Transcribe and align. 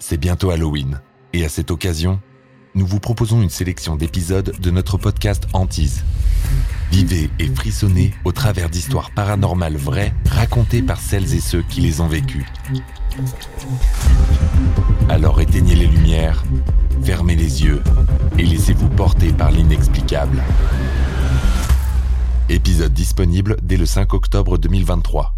C'est 0.00 0.16
bientôt 0.16 0.50
Halloween, 0.50 1.00
et 1.32 1.44
à 1.44 1.48
cette 1.48 1.72
occasion, 1.72 2.20
nous 2.74 2.86
vous 2.86 3.00
proposons 3.00 3.42
une 3.42 3.50
sélection 3.50 3.96
d'épisodes 3.96 4.54
de 4.60 4.70
notre 4.70 4.96
podcast 4.96 5.48
Antise. 5.52 6.04
Vivez 6.92 7.30
et 7.40 7.48
frissonnez 7.48 8.14
au 8.24 8.30
travers 8.30 8.70
d'histoires 8.70 9.10
paranormales 9.10 9.76
vraies 9.76 10.14
racontées 10.30 10.82
par 10.82 11.00
celles 11.00 11.34
et 11.34 11.40
ceux 11.40 11.62
qui 11.62 11.80
les 11.80 12.00
ont 12.00 12.06
vécues. 12.06 12.46
Alors 15.08 15.40
éteignez 15.40 15.74
les 15.74 15.88
lumières, 15.88 16.44
fermez 17.02 17.34
les 17.34 17.64
yeux 17.64 17.82
et 18.38 18.44
laissez-vous 18.44 18.88
porter 18.90 19.32
par 19.32 19.50
l'inexplicable. 19.50 20.42
Épisode 22.48 22.92
disponible 22.92 23.56
dès 23.62 23.76
le 23.76 23.84
5 23.84 24.14
octobre 24.14 24.58
2023. 24.58 25.37